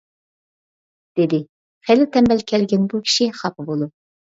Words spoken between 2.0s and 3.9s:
تەمبەل كەلگەن بۇ كىشى خاپا